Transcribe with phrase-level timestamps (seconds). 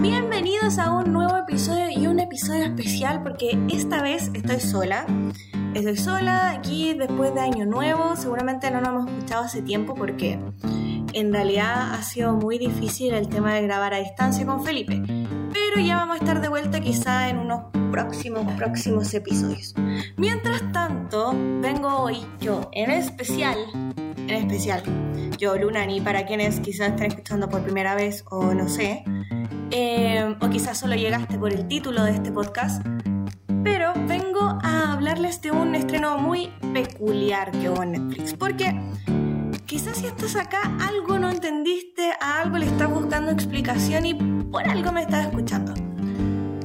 [0.00, 5.04] Bienvenidos a un nuevo episodio y un episodio especial porque esta vez estoy sola.
[5.74, 8.14] Estoy sola aquí después de Año Nuevo.
[8.14, 10.38] Seguramente no nos hemos escuchado hace tiempo porque
[11.14, 15.02] en realidad ha sido muy difícil el tema de grabar a distancia con Felipe.
[15.52, 19.74] Pero ya vamos a estar de vuelta quizá en unos próximos, próximos episodios.
[20.16, 23.56] Mientras tanto, vengo hoy yo en especial,
[24.16, 24.84] en especial,
[25.38, 29.02] yo Lunani, para quienes quizás estén escuchando por primera vez o no sé,
[29.70, 32.84] eh, o quizás solo llegaste por el título de este podcast,
[33.62, 38.80] pero vengo a hablarles de un estreno muy peculiar que hubo en Netflix, porque
[39.66, 44.66] quizás si estás acá algo no entendiste, a algo le estás buscando explicación y por
[44.66, 45.74] algo me estás escuchando.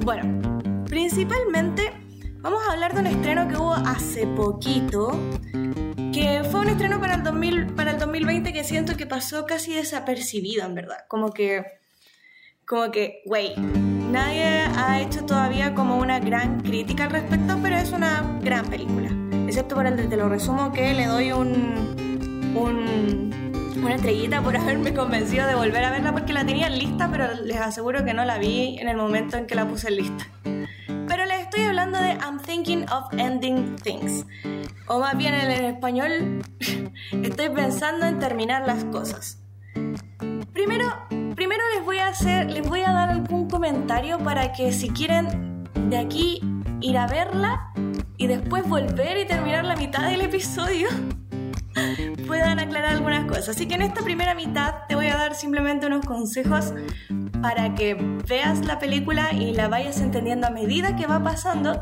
[0.03, 1.91] Bueno, principalmente
[2.39, 5.11] vamos a hablar de un estreno que hubo hace poquito,
[6.13, 9.73] que fue un estreno para el, 2000, para el 2020 que siento que pasó casi
[9.73, 10.97] desapercibido, en verdad.
[11.07, 11.63] Como que,
[12.73, 17.91] como que, güey, nadie ha hecho todavía como una gran crítica al respecto, pero es
[17.91, 19.11] una gran película.
[19.45, 21.53] Excepto por el de Te lo resumo, que le doy un,
[22.55, 27.31] un, una estrellita por haberme convencido de volver a verla porque la tenía lista, pero
[27.43, 30.25] les aseguro que no la vi en el momento en que la puse en lista.
[30.43, 34.25] Pero les estoy hablando de I'm Thinking of Ending Things.
[34.87, 36.41] O más bien en español,
[37.21, 39.37] estoy pensando en terminar las cosas.
[40.53, 40.87] Primero,
[41.35, 45.63] primero les voy a hacer, les voy a dar algún comentario para que si quieren
[45.89, 46.41] de aquí
[46.81, 47.71] ir a verla
[48.17, 50.89] y después volver y terminar la mitad del episodio,
[52.27, 53.49] puedan aclarar algunas cosas.
[53.49, 56.73] Así que en esta primera mitad te voy a dar simplemente unos consejos
[57.41, 57.95] para que
[58.27, 61.81] veas la película y la vayas entendiendo a medida que va pasando.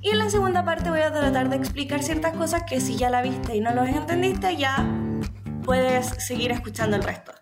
[0.00, 3.10] Y en la segunda parte voy a tratar de explicar ciertas cosas que si ya
[3.10, 4.86] la viste y no los entendiste, ya
[5.64, 7.41] puedes seguir escuchando el resto.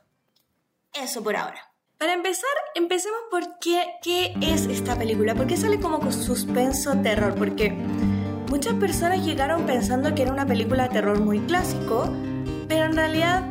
[0.95, 1.61] Eso por ahora.
[1.99, 5.35] Para empezar, empecemos por qué, qué es esta película.
[5.35, 7.35] ¿Por qué sale como con suspenso terror?
[7.35, 7.71] Porque
[8.49, 12.11] muchas personas llegaron pensando que era una película de terror muy clásico,
[12.69, 13.45] pero en realidad,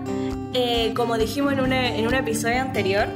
[0.53, 3.07] eh, como dijimos en, una, en un episodio anterior,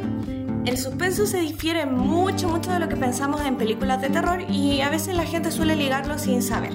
[0.65, 4.79] el suspenso se difiere mucho, mucho de lo que pensamos en películas de terror y
[4.81, 6.71] a veces la gente suele ligarlo sin saber.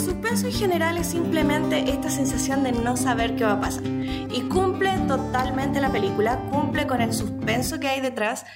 [0.00, 3.82] El suspenso en general es simplemente esta sensación de no saber qué va a pasar
[3.84, 8.46] y cumple totalmente la película, cumple con el suspenso que hay detrás.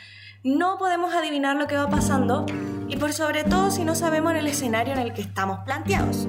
[0.42, 2.46] No podemos adivinar lo que va pasando
[2.88, 6.26] y por sobre todo si no sabemos el escenario en el que estamos planteados.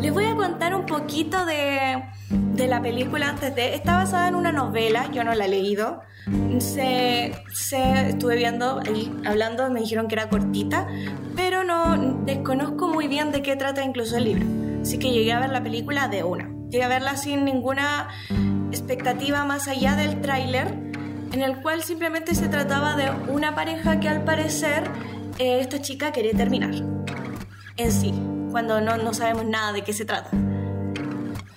[0.00, 3.74] Les voy a contar un poquito de, de la película antes de...
[3.74, 6.02] Está basada en una novela, yo no la he leído.
[6.58, 10.86] Se, se estuve viendo, ahí, hablando, me dijeron que era cortita,
[11.34, 14.46] pero no desconozco muy bien de qué trata incluso el libro.
[14.82, 16.48] Así que llegué a ver la película de una.
[16.70, 18.08] Llegué a verla sin ninguna
[18.70, 20.68] expectativa más allá del tráiler,
[21.32, 24.84] en el cual simplemente se trataba de una pareja que al parecer
[25.38, 26.74] eh, esta chica quería terminar.
[27.76, 28.14] En sí,
[28.52, 30.30] cuando no, no sabemos nada de qué se trata.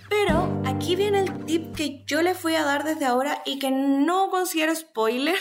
[0.10, 3.70] Pero aquí viene el tip que yo les voy a dar desde ahora y que
[3.70, 5.36] no considero spoiler.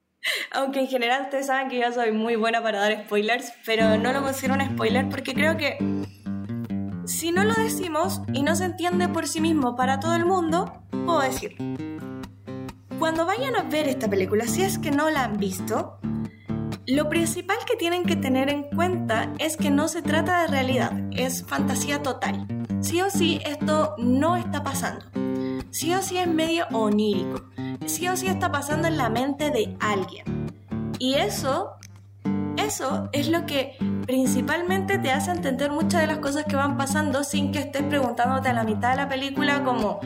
[0.52, 4.12] Aunque en general ustedes saben que yo soy muy buena para dar spoilers, pero no
[4.12, 5.78] lo considero un spoiler porque creo que
[7.06, 10.84] si no lo decimos y no se entiende por sí mismo para todo el mundo,
[11.06, 11.56] puedo decir.
[12.98, 15.98] Cuando vayan a ver esta película, si es que no la han visto,
[16.86, 20.92] lo principal que tienen que tener en cuenta es que no se trata de realidad,
[21.12, 22.46] es fantasía total.
[22.80, 25.04] Sí o sí esto no está pasando.
[25.70, 27.44] Sí o sí es medio onírico.
[27.86, 30.50] Sí o sí está pasando en la mente de alguien.
[30.98, 31.72] Y eso,
[32.56, 33.76] eso es lo que
[34.06, 38.48] principalmente te hace entender muchas de las cosas que van pasando sin que estés preguntándote
[38.48, 40.00] a la mitad de la película como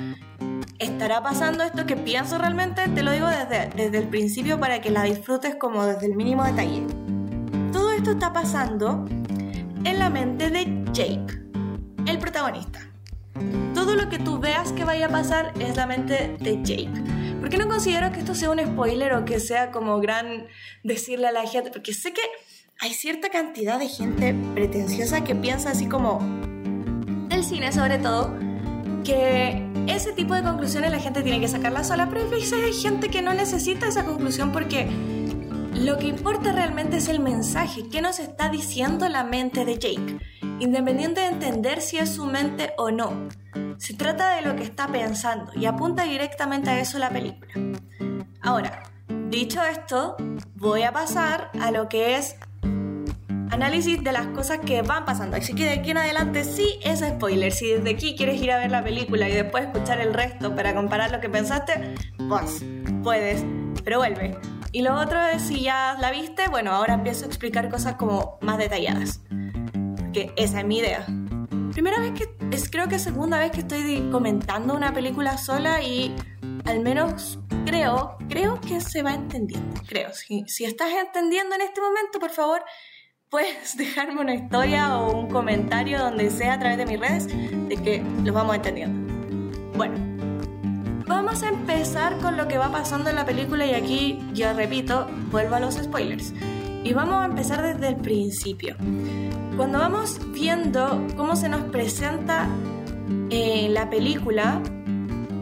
[0.85, 2.89] ¿estará pasando esto que pienso realmente?
[2.89, 6.45] Te lo digo desde, desde el principio para que la disfrutes como desde el mínimo
[6.45, 6.87] detalle.
[7.73, 9.07] Todo esto está pasando
[9.85, 11.41] en la mente de Jake,
[12.07, 12.81] el protagonista.
[13.75, 17.03] Todo lo que tú veas que vaya a pasar es la mente de Jake.
[17.41, 20.47] Porque no considero que esto sea un spoiler o que sea como gran
[20.83, 22.23] decirle a la gente, porque sé que
[22.81, 26.21] hay cierta cantidad de gente pretenciosa que piensa así como
[27.31, 28.35] el cine sobre todo,
[29.05, 33.11] que ese tipo de conclusiones la gente tiene que sacarla sola, pero a hay gente
[33.11, 34.89] que no necesita esa conclusión porque
[35.75, 40.19] lo que importa realmente es el mensaje, qué nos está diciendo la mente de Jake,
[40.61, 43.29] independiente de entender si es su mente o no.
[43.77, 47.53] Se trata de lo que está pensando y apunta directamente a eso la película.
[48.41, 48.85] Ahora,
[49.29, 50.17] dicho esto,
[50.55, 52.37] voy a pasar a lo que es
[53.55, 55.37] análisis de las cosas que van pasando.
[55.37, 57.53] Así que de aquí en adelante sí es spoiler.
[57.53, 60.75] Si desde aquí quieres ir a ver la película y después escuchar el resto para
[60.75, 61.95] comparar lo que pensaste,
[62.29, 62.65] pues
[63.03, 63.45] puedes.
[63.85, 64.37] Pero vuelve.
[64.73, 68.39] Y lo otro es, si ya la viste, bueno, ahora empiezo a explicar cosas como
[68.41, 69.21] más detalladas.
[70.13, 71.07] Que esa es mi idea.
[71.73, 76.15] Primera vez que, es creo que segunda vez que estoy comentando una película sola y
[76.65, 80.13] al menos creo, creo que se va entendiendo, creo.
[80.13, 82.65] Si, si estás entendiendo en este momento, por favor,
[83.31, 87.77] puedes dejarme una historia o un comentario donde sea a través de mis redes de
[87.77, 89.13] que lo vamos entendiendo.
[89.77, 89.97] Bueno,
[91.07, 95.07] vamos a empezar con lo que va pasando en la película y aquí, ya repito,
[95.31, 96.33] vuelvo a los spoilers.
[96.85, 98.77] Y vamos a empezar desde el principio.
[99.57, 102.47] Cuando vamos viendo cómo se nos presenta
[103.31, 104.61] eh, la película,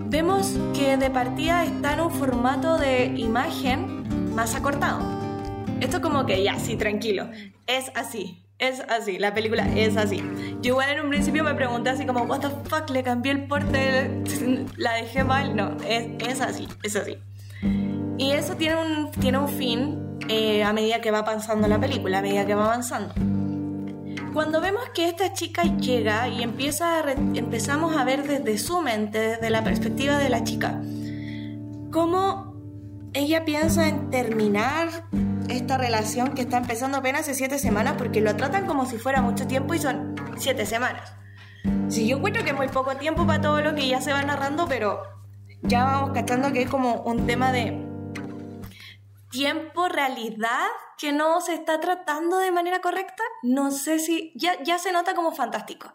[0.07, 5.01] vemos que de partida está en un formato de imagen más acortado.
[5.81, 7.29] Esto como que ya, sí, tranquilo,
[7.67, 10.23] es así, es así, la película es así.
[10.61, 13.47] Yo igual en un principio me pregunté así como, what the fuck, le cambié el
[13.47, 14.23] porte,
[14.77, 15.57] la dejé mal.
[15.57, 17.19] No, es, así, es así.
[18.19, 22.21] Y eso tiene un, tiene un fin eh, a medida que va pasando la película,
[22.21, 23.15] a medida que va avanzando.
[24.33, 29.19] Cuando vemos que esta chica llega y empieza a empezamos a ver desde su mente,
[29.19, 30.81] desde la perspectiva de la chica,
[31.91, 32.55] cómo
[33.13, 34.89] ella piensa en terminar
[35.49, 39.23] esta relación que está empezando apenas hace siete semanas, porque lo tratan como si fuera
[39.23, 41.15] mucho tiempo y son siete semanas.
[41.89, 44.23] Si yo encuentro que es muy poco tiempo para todo lo que ya se va
[44.23, 45.03] narrando, pero
[45.63, 47.87] ya vamos cachando que es como un tema de
[49.31, 50.69] tiempo, realidad,
[50.99, 55.15] que no se está tratando de manera correcta, no sé si ya, ya se nota
[55.15, 55.93] como fantástico.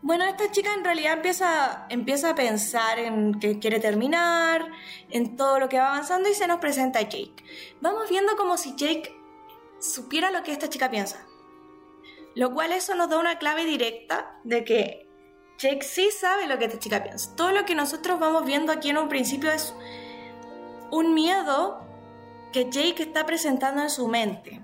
[0.00, 4.70] Bueno, esta chica en realidad empieza, empieza a pensar en que quiere terminar,
[5.10, 7.44] en todo lo que va avanzando y se nos presenta a Jake.
[7.80, 9.18] Vamos viendo como si Jake
[9.80, 11.26] supiera lo que esta chica piensa.
[12.36, 15.08] Lo cual eso nos da una clave directa de que
[15.58, 17.34] Jake sí sabe lo que esta chica piensa.
[17.34, 19.74] Todo lo que nosotros vamos viendo aquí en un principio es
[20.92, 21.84] un miedo
[22.52, 24.62] que Jake está presentando en su mente.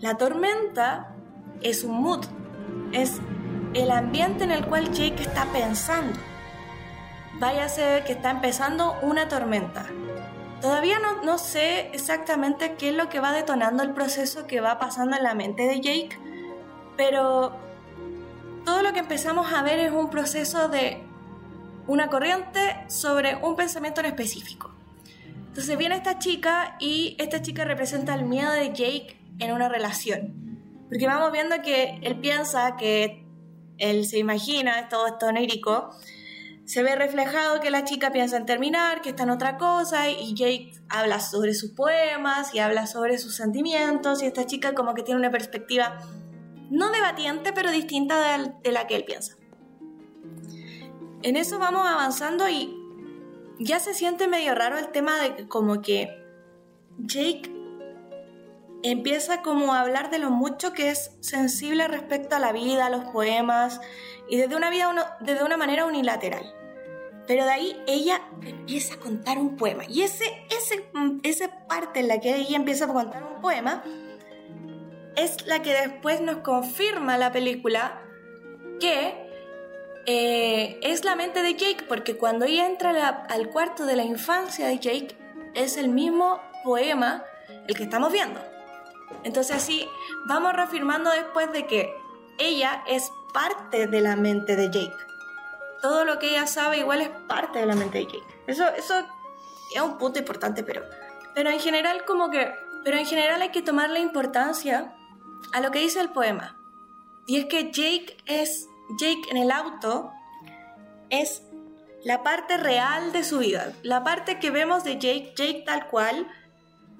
[0.00, 1.14] La tormenta
[1.62, 2.24] es un mood,
[2.92, 3.20] es
[3.76, 6.18] el ambiente en el cual Jake está pensando.
[7.34, 9.86] Vaya a ser que está empezando una tormenta.
[10.62, 14.78] Todavía no, no, sé exactamente qué es lo que va detonando el proceso que va
[14.78, 16.18] pasando en la mente de Jake,
[16.96, 17.54] pero
[18.64, 21.02] todo lo que empezamos a ver es un proceso de
[21.86, 24.72] una corriente sobre un pensamiento en específico.
[25.48, 30.34] Entonces viene esta chica y esta chica representa el miedo de Jake en una relación.
[30.88, 33.25] Porque vamos viendo que él piensa que
[33.78, 35.90] él se imagina todo esto onírico.
[36.64, 40.34] Se ve reflejado que la chica piensa en terminar, que está en otra cosa, y
[40.34, 45.02] Jake habla sobre sus poemas y habla sobre sus sentimientos, y esta chica como que
[45.02, 45.98] tiene una perspectiva
[46.70, 49.36] no debatiente, pero distinta de, la que él piensa.
[51.22, 52.76] En eso vamos avanzando y
[53.58, 56.08] ya se siente medio raro el tema de como que
[56.98, 57.55] Jake
[58.82, 62.90] empieza como a hablar de lo mucho que es sensible respecto a la vida, a
[62.90, 63.80] los poemas
[64.28, 66.54] y desde una vida desde una manera unilateral.
[67.26, 70.88] Pero de ahí ella empieza a contar un poema y ese, ese,
[71.22, 73.82] esa parte en la que ella empieza a contar un poema
[75.16, 78.02] es la que después nos confirma la película
[78.78, 79.26] que
[80.04, 84.68] eh, es la mente de Jake, porque cuando ella entra al cuarto de la infancia
[84.68, 85.16] de Jake,
[85.54, 87.24] es el mismo poema
[87.66, 88.40] el que estamos viendo.
[89.26, 89.88] Entonces así
[90.24, 91.92] vamos reafirmando después de que
[92.38, 94.96] ella es parte de la mente de Jake.
[95.82, 98.26] Todo lo que ella sabe igual es parte de la mente de Jake.
[98.46, 98.94] Eso, eso
[99.74, 100.82] es un punto importante, pero,
[101.34, 102.54] pero en general como que,
[102.84, 104.94] pero en general hay que tomarle importancia
[105.52, 106.56] a lo que dice el poema.
[107.26, 108.68] Y es que Jake es
[109.00, 110.12] Jake en el auto
[111.10, 111.42] es
[112.04, 116.28] la parte real de su vida, la parte que vemos de Jake, Jake tal cual,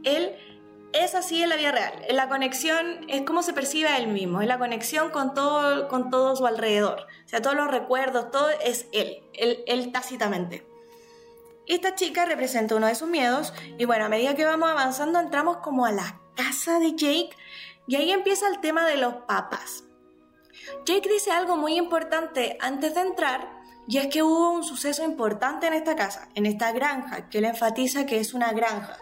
[0.02, 0.36] él
[0.92, 1.92] es así en la vida real.
[2.10, 6.10] La conexión es como se percibe a él mismo, es la conexión con todo, con
[6.10, 7.06] todo su alrededor.
[7.24, 10.66] O sea, todos los recuerdos, todo es él, él, él tácitamente.
[11.66, 15.58] Esta chica representa uno de sus miedos y bueno, a medida que vamos avanzando entramos
[15.58, 17.30] como a la casa de Jake
[17.88, 19.84] y ahí empieza el tema de los papás.
[20.84, 23.56] Jake dice algo muy importante antes de entrar,
[23.88, 27.44] y es que hubo un suceso importante en esta casa, en esta granja, que él
[27.44, 28.98] enfatiza que es una granja,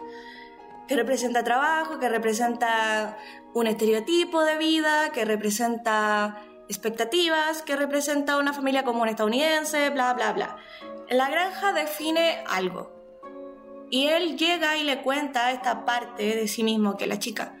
[0.87, 3.17] que representa trabajo, que representa
[3.53, 10.33] un estereotipo de vida, que representa expectativas, que representa una familia común estadounidense, bla, bla,
[10.33, 10.57] bla.
[11.09, 12.93] La granja define algo.
[13.89, 17.55] Y él llega y le cuenta esta parte de sí mismo, que la chica,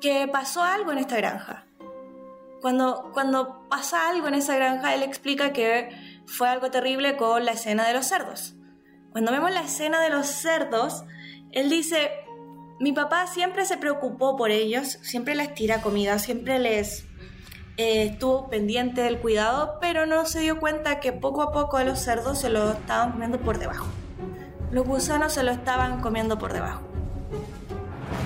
[0.00, 1.66] que pasó algo en esta granja
[2.62, 5.90] cuando, cuando pasa algo en esa granja, él explica que
[6.26, 8.54] fue algo terrible con la escena de los cerdos.
[9.10, 11.04] Cuando vemos la escena de los cerdos,
[11.52, 12.10] Él dice,
[12.80, 17.04] mi papá siempre se preocupó por ellos, siempre les tira comida, siempre les
[17.76, 21.84] eh, estuvo pendiente del cuidado, pero no se dio cuenta que poco a poco a
[21.84, 23.86] los cerdos se lo estaban comiendo por debajo.
[24.70, 26.82] Los gusanos se lo estaban comiendo por debajo.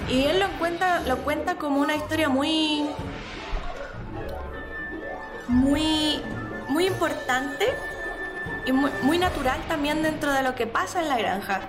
[0.08, 2.88] Y él lo cuenta, lo cuenta como una historia muy.
[5.48, 6.20] muy.
[6.68, 7.66] muy importante
[8.66, 11.60] y muy, natural también dentro de lo que pasa en la granja.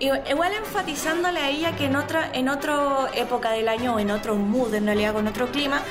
[0.00, 4.34] Igual enfatizándole a ella que en otra, en otra época del año o en otro
[4.34, 5.82] mood, en realidad con otro clima,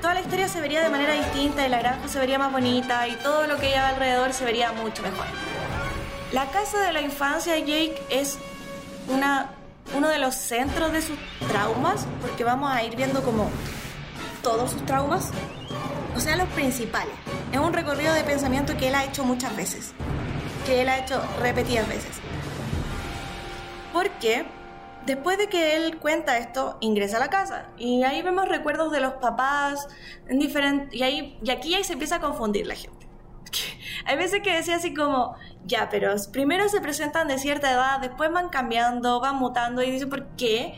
[0.00, 3.08] toda la historia se vería de manera distinta y la granja se vería más bonita
[3.08, 5.26] y todo lo que hay alrededor se vería mucho mejor.
[6.32, 8.38] La casa de la infancia de Jake es
[9.08, 9.50] una,
[9.96, 13.50] uno de los centros de sus traumas, porque vamos a ir viendo como
[14.42, 15.30] todos sus traumas,
[16.16, 17.12] o sea, los principales.
[17.50, 19.92] Es un recorrido de pensamiento que él ha hecho muchas veces,
[20.64, 22.20] que él ha hecho repetidas veces.
[23.92, 24.44] Porque
[25.06, 29.00] después de que él cuenta esto, ingresa a la casa y ahí vemos recuerdos de
[29.00, 29.88] los papás
[30.28, 33.08] en diferentes y aquí ahí se empieza a confundir la gente.
[34.06, 38.32] Hay veces que decía así como, ya, pero primero se presentan de cierta edad, después
[38.32, 40.74] van cambiando, van mutando y dice, ¿por qué?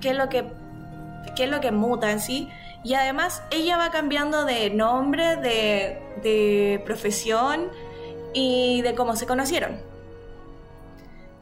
[0.00, 0.44] ¿Qué es lo que
[1.34, 2.48] qué es lo que muta en sí?
[2.82, 7.70] Y además ella va cambiando de nombre, de, de profesión
[8.32, 9.80] y de cómo se conocieron.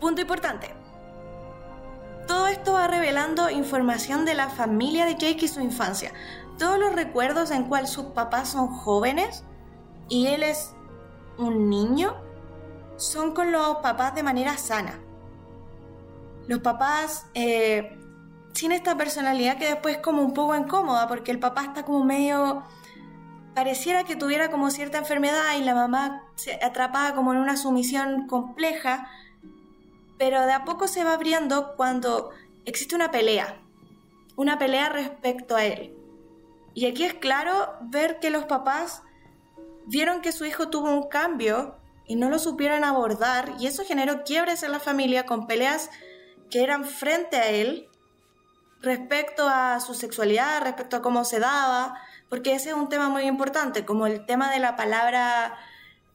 [0.00, 0.83] Punto importante.
[2.26, 6.12] Todo esto va revelando información de la familia de Jake y su infancia.
[6.58, 9.44] Todos los recuerdos en cual sus papás son jóvenes
[10.08, 10.74] y él es
[11.36, 12.14] un niño
[12.96, 15.00] son con los papás de manera sana.
[16.46, 17.98] Los papás eh,
[18.52, 22.04] sin esta personalidad que después es como un poco incómoda porque el papá está como
[22.04, 22.62] medio
[23.54, 28.26] pareciera que tuviera como cierta enfermedad y la mamá se atrapada como en una sumisión
[28.26, 29.08] compleja,
[30.18, 32.30] pero de a poco se va abriendo cuando
[32.64, 33.60] existe una pelea,
[34.36, 35.94] una pelea respecto a él.
[36.74, 39.02] Y aquí es claro ver que los papás
[39.86, 44.24] vieron que su hijo tuvo un cambio y no lo supieron abordar y eso generó
[44.24, 45.90] quiebres en la familia con peleas
[46.50, 47.88] que eran frente a él
[48.80, 53.22] respecto a su sexualidad, respecto a cómo se daba, porque ese es un tema muy
[53.22, 55.56] importante, como el tema de la palabra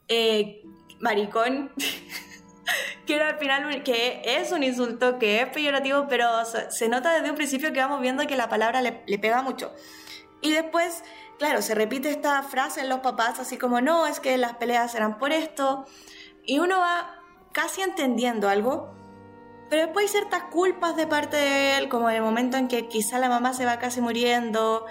[0.08, 0.62] eh,
[1.00, 1.72] maricón,
[3.06, 7.30] que era al final que es un insulto, que es peyorativo, pero se nota desde
[7.30, 9.74] un principio que vamos viendo que la palabra le, le pega mucho.
[10.42, 11.04] Y después,
[11.38, 14.96] claro, se repite esta frase en los papás, así como, no, es que las peleas
[14.96, 15.86] eran por esto,
[16.46, 17.22] y uno va
[17.52, 18.96] casi entendiendo algo,
[19.70, 22.88] pero después hay ciertas culpas de parte de él, como en el momento en que
[22.88, 24.86] quizá la mamá se va casi muriendo.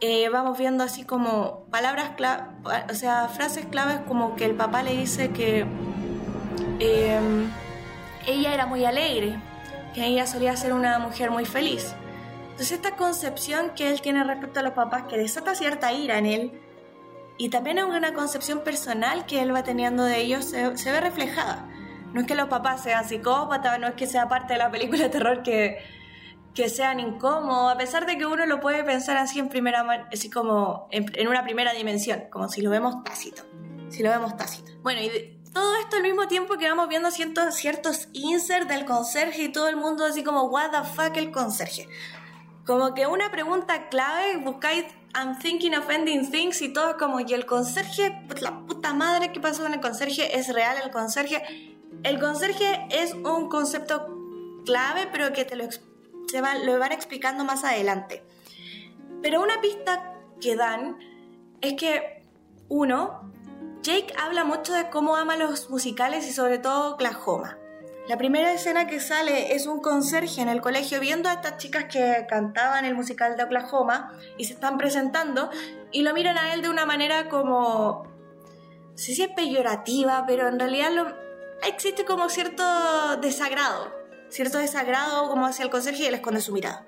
[0.00, 2.12] Eh, vamos viendo así como palabras
[2.88, 5.66] o sea, frases claves como que el papá le dice que
[6.80, 7.50] em,
[8.26, 9.38] ella era muy alegre,
[9.94, 11.94] que ella solía ser una mujer muy feliz.
[12.50, 16.26] Entonces esta concepción que él tiene respecto a los papás que desata cierta ira en
[16.26, 16.60] él
[17.36, 21.68] y también una concepción personal que él va teniendo de ellos se ve reflejada.
[22.12, 25.04] No es que los papás sean psicópatas, no es que sea parte de la película
[25.04, 25.78] de terror que,
[26.54, 30.30] que sean incómodos, a pesar de que uno lo puede pensar así en primera así
[30.30, 33.42] como en, una primera dimensión, como si lo vemos tácito.
[33.90, 34.72] Si lo vemos tácito.
[34.82, 35.00] Bueno,
[35.58, 39.68] todo esto al mismo tiempo que vamos viendo ciertos, ciertos inserts del conserje y todo
[39.68, 41.88] el mundo así como, what the fuck el conserje.
[42.64, 44.84] Como que una pregunta clave, buscáis
[45.16, 49.32] I'm thinking of ending things y todo como, y el conserje, pues la puta madre,
[49.32, 50.38] ¿qué pasó con el conserje?
[50.38, 51.42] ¿Es real el conserje?
[52.04, 54.16] El conserje es un concepto
[54.64, 58.22] clave, pero que te lo, se lo van explicando más adelante.
[59.22, 60.96] Pero una pista que dan
[61.60, 62.22] es que,
[62.68, 63.32] uno,
[63.82, 67.58] Jake habla mucho de cómo ama los musicales y sobre todo Oklahoma.
[68.08, 71.84] La primera escena que sale es un conserje en el colegio viendo a estas chicas
[71.84, 75.50] que cantaban el musical de Oklahoma y se están presentando
[75.92, 80.48] y lo miran a él de una manera como, no sé si es peyorativa, pero
[80.48, 81.14] en realidad lo,
[81.66, 82.64] existe como cierto
[83.20, 83.92] desagrado,
[84.30, 86.86] cierto desagrado como hacia el conserje y él esconde su mirada.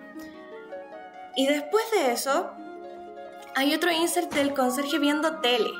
[1.37, 2.50] Y después de eso,
[3.54, 5.70] hay otro insert del conserje viendo tele.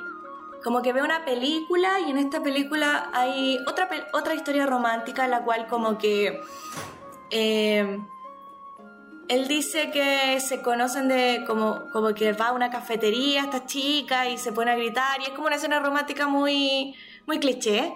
[0.63, 5.31] Como que ve una película y en esta película hay otra, otra historia romántica en
[5.31, 6.41] la cual como que
[7.31, 7.99] eh,
[9.29, 14.29] él dice que se conocen de como, como que va a una cafetería esta chica
[14.29, 17.95] y se pone a gritar y es como una escena romántica muy, muy cliché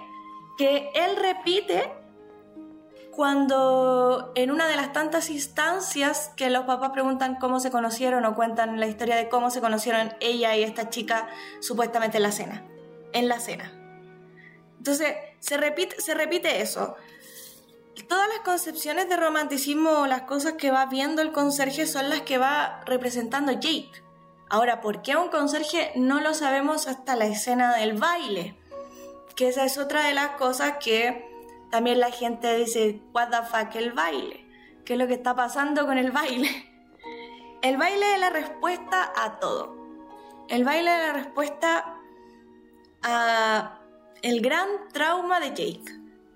[0.56, 2.03] que él repite
[3.14, 8.34] cuando en una de las tantas instancias que los papás preguntan cómo se conocieron o
[8.34, 11.28] cuentan la historia de cómo se conocieron ella y esta chica
[11.60, 12.64] supuestamente en la cena.
[13.12, 13.72] En la cena.
[14.78, 16.96] Entonces, se repite, se repite eso.
[18.08, 22.38] todas las concepciones de romanticismo, las cosas que va viendo el conserje son las que
[22.38, 24.02] va representando Jake.
[24.50, 25.92] Ahora, ¿por qué un conserje?
[25.94, 28.56] No lo sabemos hasta la escena del baile.
[29.36, 31.33] Que esa es otra de las cosas que
[31.74, 34.46] también la gente dice, what the fuck, el baile.
[34.84, 36.48] ¿Qué es lo que está pasando con el baile?
[37.62, 39.74] El baile es la respuesta a todo.
[40.48, 41.96] El baile es la respuesta
[43.02, 43.80] a
[44.22, 45.84] el gran trauma de Jake.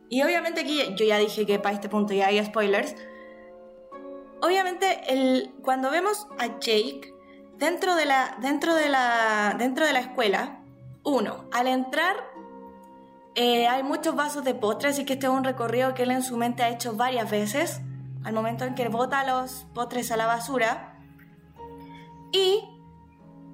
[0.08, 2.96] Y obviamente aquí yo ya dije que para este punto ya hay spoilers.
[4.42, 7.14] Obviamente el, cuando vemos a Jake
[7.58, 10.64] dentro de la, dentro de la, dentro de la escuela,
[11.04, 12.27] uno, al entrar
[13.40, 16.24] eh, hay muchos vasos de postres, así que este es un recorrido que él en
[16.24, 17.80] su mente ha hecho varias veces,
[18.24, 20.98] al momento en que bota los postres a la basura.
[22.32, 22.64] Y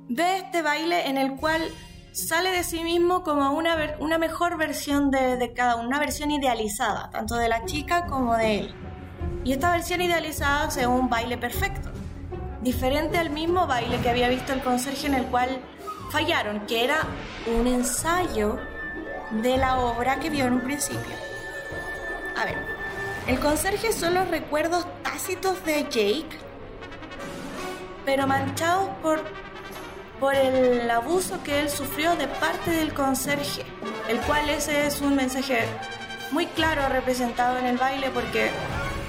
[0.09, 1.61] ve este baile en el cual
[2.13, 7.11] sale de sí mismo como una, una mejor versión de, de cada una versión idealizada,
[7.11, 8.75] tanto de la chica como de él.
[9.45, 11.91] Y esta versión idealizada es un baile perfecto,
[12.63, 15.61] diferente al mismo baile que había visto el conserje en el cual
[16.11, 17.01] fallaron, que era
[17.55, 18.59] un ensayo
[19.31, 21.15] de la obra que vio en un principio.
[22.37, 22.57] A ver,
[23.27, 26.39] el conserje son los recuerdos tácitos de Jake,
[28.05, 29.23] pero manchados por
[30.21, 33.63] por el abuso que él sufrió de parte del conserje,
[34.09, 35.65] el cual ese es un mensaje
[36.31, 38.51] muy claro representado en el baile porque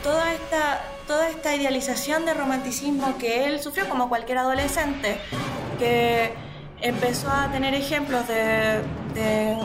[0.04, 5.18] toda esta, toda esta idealización de romanticismo que él sufrió como cualquier adolescente,
[5.80, 6.34] que
[6.82, 8.82] empezó a tener ejemplos de,
[9.14, 9.58] de,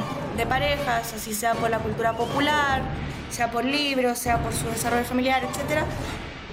[0.47, 2.83] parejas, así sea por la cultura popular,
[3.31, 5.85] sea por libros, sea por su desarrollo familiar, etc.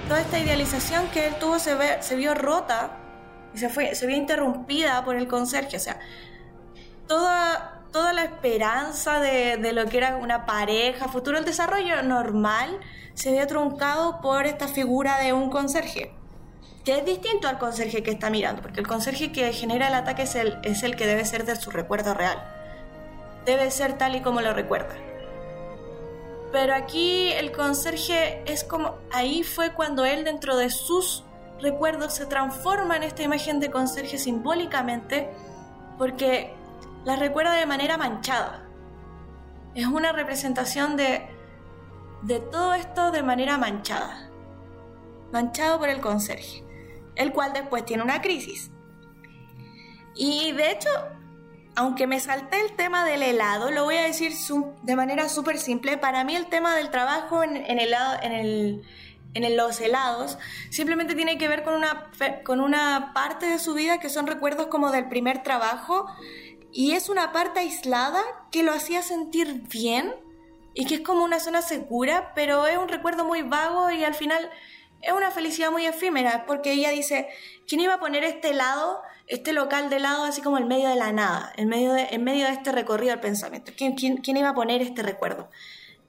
[0.07, 2.91] Toda esta idealización que él tuvo se, ve, se vio rota
[3.57, 5.77] se, fue, se vio interrumpida por el conserje.
[5.77, 5.99] O sea,
[7.07, 12.79] toda, toda la esperanza de, de, lo que era una pareja, futuro, el desarrollo normal,
[13.13, 16.13] se vio truncado por esta figura de un conserje.
[16.85, 20.21] Que es distinto al conserje que está mirando, porque el conserje que genera el ataque
[20.23, 22.56] es el, es el que debe ser de su recuerdo real.
[23.47, 24.93] Debe ser tal y como lo recuerda.
[26.51, 31.23] Pero aquí el conserje es como, ahí fue cuando él dentro de sus
[31.61, 35.29] recuerdo se transforma en esta imagen de conserje simbólicamente
[35.97, 36.53] porque
[37.05, 38.67] la recuerda de manera manchada.
[39.75, 41.25] Es una representación de,
[42.23, 44.29] de todo esto de manera manchada.
[45.31, 46.65] Manchado por el conserje,
[47.15, 48.71] el cual después tiene una crisis.
[50.15, 50.89] Y de hecho,
[51.77, 54.33] aunque me salté el tema del helado, lo voy a decir
[54.81, 55.95] de manera súper simple.
[55.95, 60.39] Para mí el tema del trabajo en, en, helado, en los helados,
[60.71, 62.09] simplemente tiene que ver con una,
[62.43, 66.07] con una parte de su vida que son recuerdos como del primer trabajo
[66.71, 70.15] y es una parte aislada que lo hacía sentir bien
[70.73, 74.15] y que es como una zona segura, pero es un recuerdo muy vago y al
[74.15, 74.49] final
[75.03, 77.29] es una felicidad muy efímera porque ella dice,
[77.67, 80.95] ¿quién iba a poner este helado, este local de helado así como en medio de
[80.95, 83.71] la nada, en medio de, en medio de este recorrido del pensamiento?
[83.75, 85.49] ¿Quién, quién, quién iba a poner este recuerdo?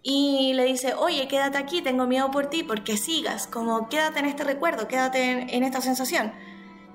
[0.02, 4.26] y le dice, oye, quédate aquí, tengo miedo por ti, porque sigas, como quédate en
[4.26, 6.32] este recuerdo, quédate en, esta sensación.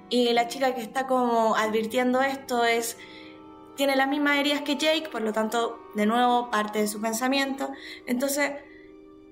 [0.09, 2.97] Y la chica que está como advirtiendo esto es,
[3.75, 7.69] tiene las mismas heridas que Jake, por lo tanto, de nuevo, parte de su pensamiento.
[8.07, 8.51] Entonces,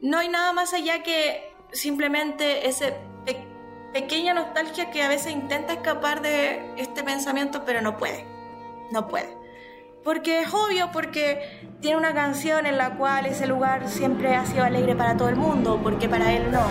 [0.02, 2.94] no hay nada más allá que simplemente ese
[3.94, 8.26] pequeña nostalgia que a veces intenta escapar de este pensamiento, pero no puede,
[8.92, 9.38] no puede.
[10.04, 14.64] Porque es obvio, porque tiene una canción en la cual ese lugar siempre ha sido
[14.64, 16.64] alegre para todo el mundo, porque para él no.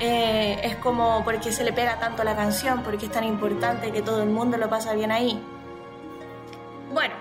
[0.00, 4.02] Eh, es como porque se le pega tanto la canción, porque es tan importante que
[4.02, 5.42] todo el mundo lo pasa bien ahí.
[6.92, 7.14] Bueno,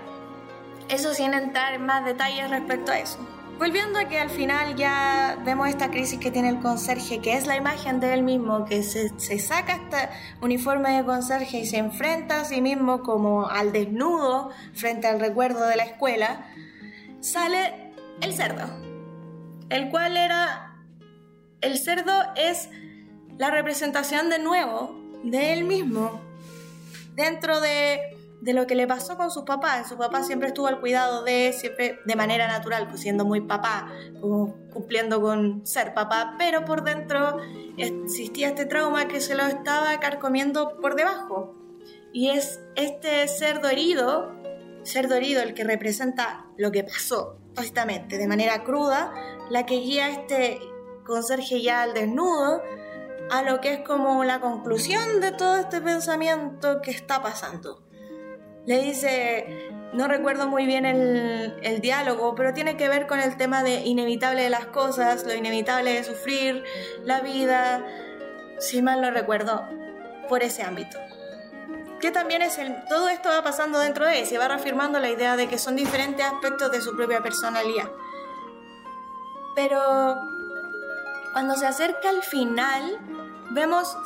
[0.89, 3.19] eso sin entrar en más detalles respecto a eso.
[3.57, 7.47] Volviendo a que al final ya vemos esta crisis que tiene el conserje, que es
[7.47, 10.09] la imagen de él mismo, que se, saca este
[10.41, 15.65] uniforme de conserje y se enfrenta a sí mismo como al desnudo frente al recuerdo
[15.65, 16.45] de la escuela,
[17.19, 18.67] sale el cerdo,
[19.69, 20.75] el cual era...
[21.59, 22.69] El cerdo es
[23.39, 26.21] la representación de nuevo de él mismo
[27.15, 28.16] dentro de
[28.47, 29.89] de lo que le pasó con sus papás.
[29.89, 33.91] Su papá siempre estuvo al cuidado de, siempre de manera natural, pues siendo muy papá,
[34.71, 37.39] cumpliendo con ser papá, pero por dentro
[37.75, 41.57] existía este trauma que se lo estaba carcomiendo por debajo.
[42.13, 44.31] Y es este cerdo herido,
[44.83, 49.11] cerdo herido el que representa lo que pasó, básicamente, de manera cruda,
[49.49, 50.61] la que guía a este
[51.05, 52.61] conserje ya al desnudo
[53.29, 57.86] a lo que es como la conclusión de todo este pensamiento que está pasando
[58.67, 63.63] le dice, no recuerdo muy bien el, diálogo, pero tiene que ver con el tema
[63.63, 66.65] de inevitable de las cosas, lo inevitable de sufrir,
[67.05, 67.85] la vida,
[68.59, 69.63] si mal no recuerdo,
[70.27, 70.99] por ese ámbito.
[72.01, 75.09] Que también es el, todo esto va pasando dentro de él, se va reafirmando la
[75.09, 77.89] idea de que son diferentes aspectos de su propia personalidad.
[79.55, 79.79] Pero
[81.31, 82.99] cuando se acerca al final,
[83.51, 83.97] vemos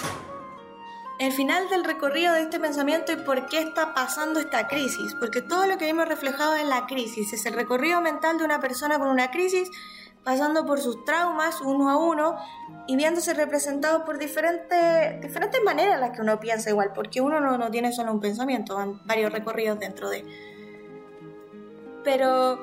[1.21, 5.13] el final del recorrido de este pensamiento y por qué está pasando esta crisis.
[5.13, 8.59] Porque todo lo que vimos reflejado en la crisis es el recorrido mental de una
[8.59, 9.69] persona con una crisis,
[10.23, 12.37] pasando por sus traumas uno a uno
[12.87, 17.39] y viéndose representado por diferentes, diferentes maneras en las que uno piensa igual, porque uno
[17.39, 20.25] no, no tiene solo un pensamiento, van varios recorridos dentro de...
[22.03, 22.59] Pero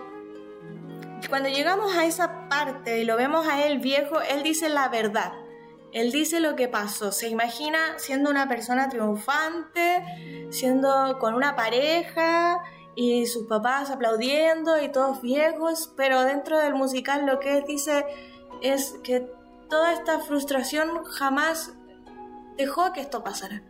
[1.29, 5.33] cuando llegamos a esa parte y lo vemos a él viejo, él dice la verdad
[5.93, 12.63] él dice lo que pasó, se imagina siendo una persona triunfante, siendo con una pareja
[12.95, 18.05] y sus papás aplaudiendo y todos viejos, pero dentro del musical lo que él dice
[18.61, 19.31] es que
[19.71, 21.75] toda esta frustración jamás
[22.57, 23.63] dejó que esto pasara.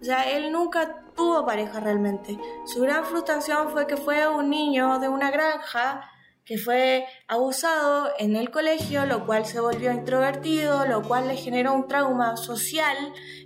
[0.00, 2.38] O sea, él nunca tuvo pareja realmente.
[2.66, 6.08] Su gran frustración fue que fue un niño de una granja
[6.44, 11.72] que fue abusado en el colegio, lo cual se volvió introvertido, lo cual le generó
[11.72, 12.96] un trauma social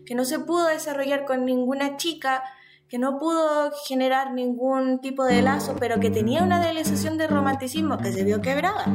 [0.07, 2.43] que no se pudo desarrollar con ninguna chica,
[2.89, 7.99] que no pudo generar ningún tipo de lazo, pero que tenía una idealización de romanticismo
[7.99, 8.87] que se vio quebrada.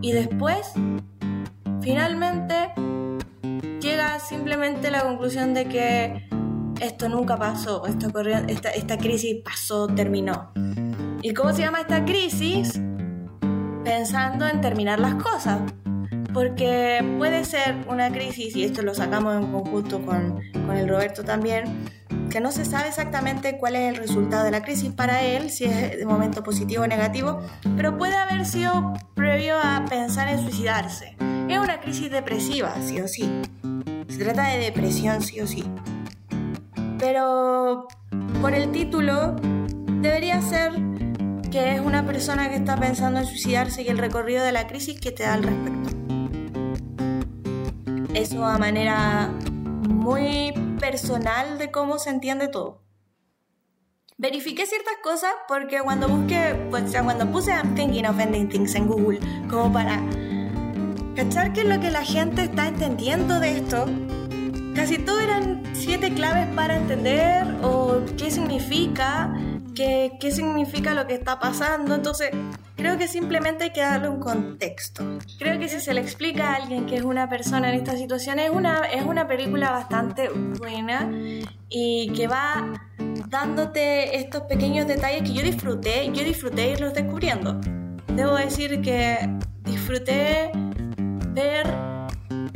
[0.00, 0.72] Y después,
[1.82, 2.72] finalmente,
[3.80, 6.28] llega simplemente la conclusión de que
[6.80, 10.50] esto nunca pasó, esta, esta crisis pasó, terminó.
[11.22, 12.80] ¿Y cómo se llama esta crisis?
[13.84, 15.60] Pensando en terminar las cosas.
[16.32, 21.24] Porque puede ser una crisis, y esto lo sacamos en conjunto con, con el Roberto
[21.24, 21.64] también,
[22.30, 25.64] que no se sabe exactamente cuál es el resultado de la crisis para él, si
[25.64, 27.40] es de momento positivo o negativo,
[27.76, 31.16] pero puede haber sido previo a pensar en suicidarse.
[31.48, 33.28] Es una crisis depresiva, sí o sí.
[34.08, 35.64] Se trata de depresión, sí o sí.
[36.98, 37.88] Pero
[38.40, 39.34] por el título
[40.00, 40.72] debería ser
[41.50, 45.00] que es una persona que está pensando en suicidarse y el recorrido de la crisis
[45.00, 45.90] que te da al respecto.
[48.14, 49.32] Eso a manera
[49.88, 52.82] muy personal de cómo se entiende todo.
[54.16, 58.86] Verifiqué ciertas cosas porque cuando busqué, pues, cuando puse I'm thinking of ending things en
[58.86, 60.00] Google, como para
[61.16, 63.86] cachar qué es lo que la gente está entendiendo de esto,
[64.74, 69.34] casi todo eran siete claves para entender o qué significa
[69.74, 71.94] qué, qué significa lo que está pasando.
[71.94, 72.30] Entonces,
[72.76, 75.18] creo que simplemente hay que darle un contexto.
[75.38, 78.38] Creo que si se le explica a alguien que es una persona en esta situación,
[78.38, 81.10] es una, es una película bastante buena
[81.68, 82.72] y que va
[83.28, 87.60] dándote estos pequeños detalles que yo disfruté, yo disfruté irlos descubriendo.
[88.14, 89.18] Debo decir que
[89.64, 90.50] disfruté
[91.32, 91.66] ver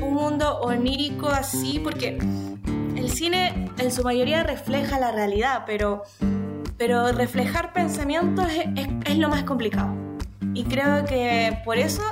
[0.03, 2.19] un mundo onírico así porque
[2.97, 6.03] el cine en su mayoría refleja la realidad, pero
[6.77, 8.47] pero reflejar pensamientos
[9.07, 9.95] es, lo más complicado.
[10.55, 12.03] Y creo que por eso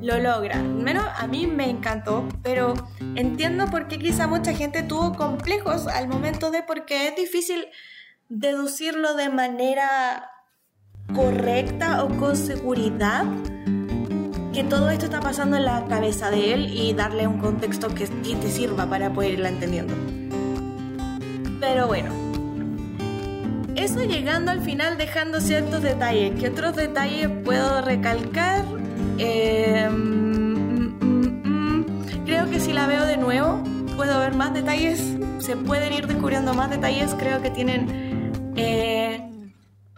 [0.00, 0.62] lo logra.
[0.62, 2.74] Menos a mí me encantó, pero
[3.14, 7.66] entiendo por qué quizá mucha gente tuvo complejos al momento de porque es difícil
[8.28, 10.30] deducirlo de manera
[11.14, 13.24] correcta o con seguridad
[14.52, 18.06] que todo esto está pasando en la cabeza de él y darle un contexto que
[18.06, 19.94] te sirva para poder irla entendiendo.
[21.60, 22.27] Pero bueno,
[23.78, 26.38] eso llegando al final dejando ciertos detalles.
[26.38, 28.64] ¿Qué otros detalles puedo recalcar?
[29.18, 31.86] Em, mm, mm, mm.
[32.24, 33.62] creo que si la veo de nuevo
[33.96, 35.16] puedo ver más detalles.
[35.38, 37.14] Se pueden ir descubriendo más detalles.
[37.14, 39.28] Creo que tienen eh,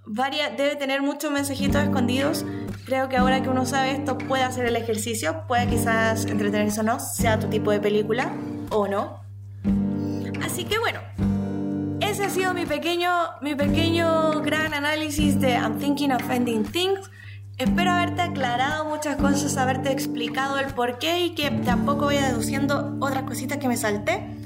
[0.07, 2.45] varias, debe tener muchos mensajitos escondidos.
[2.85, 6.83] Creo que ahora que uno sabe esto puede hacer el ejercicio, puede quizás entretenerse o
[6.83, 8.33] no, sea tu tipo de película
[8.71, 9.21] o no.
[10.43, 11.01] Así que bueno,
[12.21, 13.09] ese ha sido mi pequeño,
[13.41, 17.11] mi pequeño gran análisis de I'm Thinking of Ending Things.
[17.57, 22.95] Espero haberte aclarado muchas cosas, haberte explicado el por qué y que tampoco vaya deduciendo
[23.01, 24.37] otras cositas que me salté.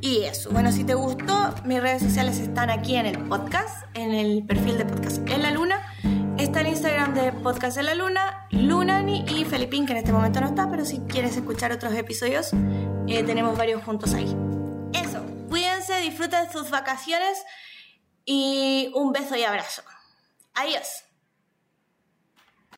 [0.00, 4.12] Y eso, bueno, si te gustó, mis redes sociales están aquí en el podcast, en
[4.12, 5.82] el perfil de Podcast en la Luna.
[6.38, 10.40] Está el Instagram de Podcast en la Luna, Lunani y Felipín, que en este momento
[10.40, 12.50] no está, pero si quieres escuchar otros episodios,
[13.06, 14.55] eh, tenemos varios juntos ahí.
[15.48, 17.44] Cuídense, disfruten sus vacaciones
[18.24, 19.82] y un beso y abrazo.
[20.54, 21.05] Adiós.